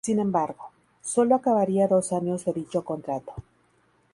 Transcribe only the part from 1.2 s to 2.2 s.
acabaría dos